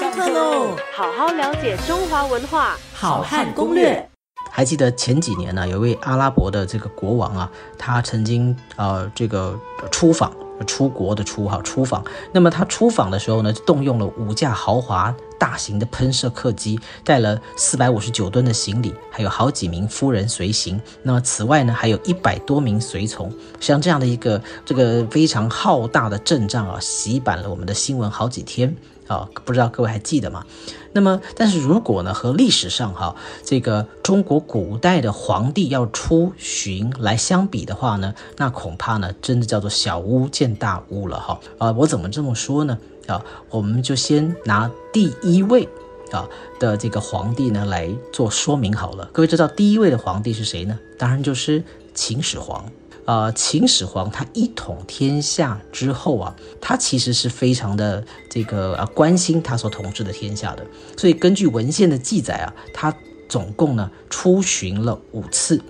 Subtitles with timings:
[0.00, 0.74] 上课喽！
[0.94, 4.08] 好好了解中华文化，好汉攻略。
[4.50, 9.54] 还记得前几年呢，有位阿拉伯的这个国王啊，他曾经呃这个
[9.90, 10.32] 出访，
[10.66, 12.02] 出国的出哈出访。
[12.32, 20.80] 那么他出访的时候呢，动用了五架豪华大型的喷射客机，带了四百五十九吨的行李，还有好几名夫人随行。
[21.02, 23.30] 那么此外呢，还有一百多名随从。
[23.60, 28.74] 像这样的一个这个非常浩大的阵仗啊，洗版了我们的新闻好几天。
[29.10, 30.46] 啊，不知道各位还记得吗？
[30.92, 41.40] 那么，但是如果呢，和历史上哈这个中国古代的皇帝要出巡来相比的话呢，那恐怕呢，真的叫做小巫见大巫了哈。
[41.58, 42.78] 啊，我怎么这么说呢？
[43.08, 45.68] 啊，我们就先拿第一位
[46.12, 46.28] 啊
[46.60, 49.10] 的这个皇帝呢来做说明好了。
[49.12, 50.78] 各位知道第一位的皇帝是谁呢？
[50.96, 52.64] 当然就是秦始皇。
[53.06, 60.64] 呃，秦始皇他一统天下之后啊，他其实是非常的这个啊关心他所统治的天下的。
[60.96, 62.94] 所以根据文献的记载啊，他
[63.28, 65.60] 总共呢出巡了五次。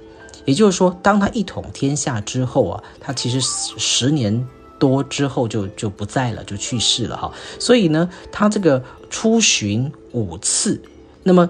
[0.45, 4.47] 也就是说，当他一统天下之后啊，他其实十年
[4.79, 7.33] 多之后就就不在了，就去世了哈。
[7.59, 10.83] 所以呢，他这个出巡五次，
[11.23, 11.49] 那么。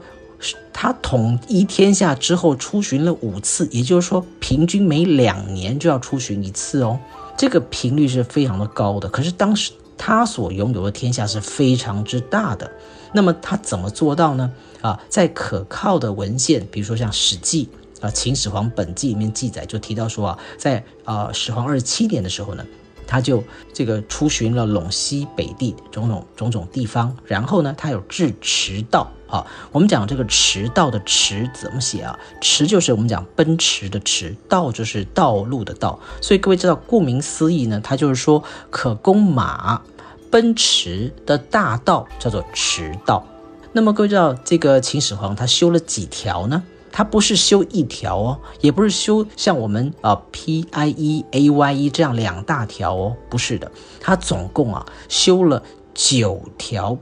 [0.73, 6.99] 他统一天下之后出巡了五次，也就是说，平均每两年就要出巡一次哦。
[7.37, 9.09] 这个频率是非常的高的。
[9.09, 12.71] 可是当时他所拥有的天下是非常之大的。
[13.13, 14.51] 那么他怎么做到呢？
[14.81, 17.69] 啊，在可靠的文献，比如说像《史记》
[18.07, 22.65] 啊《秦始皇本纪》里面记载，就提到说啊，在啊始皇二十七年的时候呢。
[23.11, 29.11] 他就这个出巡了陇西北地种种种种地方，然后呢，他有治驰道。
[29.27, 32.17] 好，我们讲这个驰道的驰怎么写啊？
[32.41, 35.99] 驰就是我们讲奔驰的驰，道就是道路的道。
[36.21, 39.83] 所以各位知道，顾名思义呢，它就是说可供马
[40.31, 43.27] 奔驰的大道叫做驰道。
[43.73, 46.63] 那么各位知道，这个秦始皇他修了几条呢？
[46.93, 53.71] 它不是修一条哦，也不是修像我们啊 P I E A Y E 这样两大条哦，不是的，
[54.01, 55.63] 它总共啊修了
[55.95, 56.97] 九条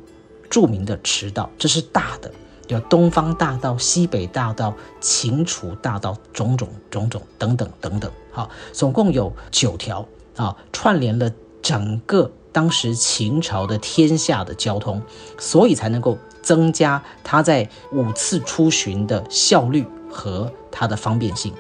[0.51, 2.31] 著名的驰道，这是大的，
[2.67, 10.07] 叫东方大道、西北大道、秦楚大道，种种种种等等等等，好，总共有九条
[10.37, 15.03] 啊，串联了整个当时秦朝的天下的交通，
[15.39, 16.17] 所以才能够。
[16.41, 21.53] 增加他在五次出巡的效率和它的方便性。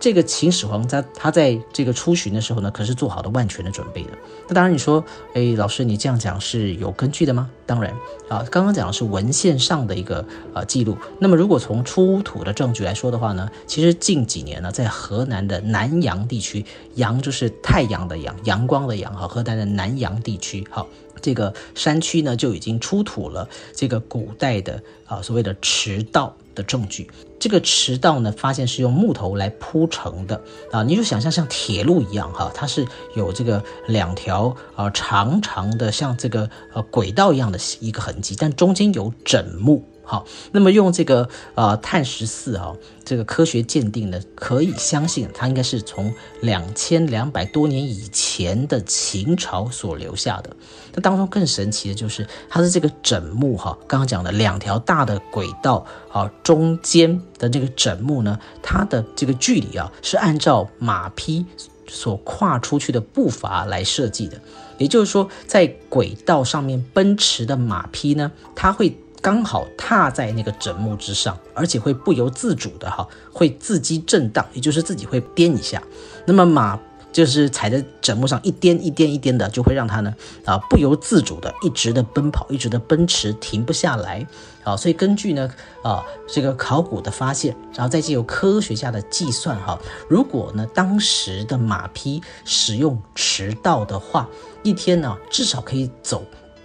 [0.00, 4.10] 这个秦始皇在他在这个出巡的时候呢，可是做好的万全的准备的。
[4.48, 5.02] 那当然你说，
[5.34, 7.48] 哎，老师你这样讲是有根据的吗？
[7.64, 7.90] 当然
[8.28, 10.96] 啊，刚刚讲的是文献上的一个呃记录。
[11.18, 16.64] 那么如果从出土的证据来说的话呢，其实近几年呢，在河南的南阳地区，
[16.96, 20.86] 阳就是太阳的阳，阳光的阳哈，河南的南阳地区哈。
[21.24, 27.10] 这个山区呢，就已经出土了这个古代的啊所谓的驰道的证据。
[27.40, 30.38] 这个驰道呢，发现是用木头来铺成的
[30.70, 32.86] 啊，你就想象像铁路一样哈，它是
[33.16, 39.82] 有这个两条啊长长的像这个呃轨道一样的一个痕迹，但中间有枕木。
[40.06, 50.54] 好，那么用这个呃碳十四啊，这个科学鉴定呢，可以相信它应该是从两千两百多年以前的秦朝所留下的。
[50.92, 61.46] 那当中更神奇的就是它的这个枕木哈，刚刚讲的两条大的轨道啊，中间的这个枕木呢，它的这个距离啊，是按照马匹
[61.88, 64.38] 所跨出去的步伐来设计的。
[64.76, 68.94] 也就是说，在轨道上面奔驰的马匹呢，它会。
[69.24, 75.82] 刚好踏在那个枕木之上，而且会不由自主的哈，会自激震荡，也就是自己会颠一下。
[76.26, 76.78] 那么马
[77.10, 80.14] 就是踩在枕木上一颠一颠一颠的，就会让它呢
[80.44, 84.26] 啊不由自主的一直的奔跑，一直的奔驰，停不下来
[84.62, 84.76] 啊。
[84.76, 85.50] 所以根据呢
[85.82, 94.28] 啊这个考古的发现，然后再经由科学家的计算哈，如果呢当时的马匹使用驰道的话，
[94.62, 96.22] 一天呢至少可以走。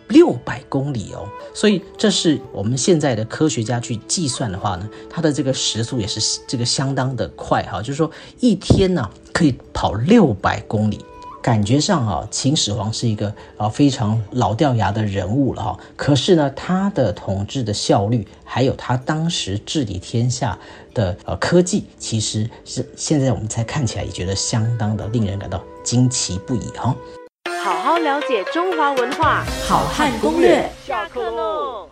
[0.09, 8.09] 六百公里哦，所以这是我们现在的科学家去计算的话呢，它的这个时速也是这个相当的快哈，就是说
[8.39, 10.99] 一天呢可以跑六百公里，
[11.41, 20.57] 感觉上啊秦始皇是一个啊非常老掉牙的人物了哈，可是呢他的统治的效率，还有他当时治理天下
[20.95, 26.95] 的呃科技，其实是现在我们才看起来也觉得相当的令人感到惊奇不已哈。
[27.69, 30.67] 好好了解中华文化，好汉攻略。
[30.87, 31.87] 下课喽。